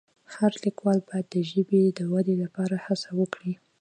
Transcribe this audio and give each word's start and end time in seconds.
هر 0.35 0.51
لیکوال 0.65 0.99
باید 1.07 1.25
د 1.29 1.35
ژبې 1.51 1.81
د 1.97 1.99
ودې 2.11 2.35
لپاره 2.43 2.75
هڅه 2.85 3.09
وکړي. 3.19 3.53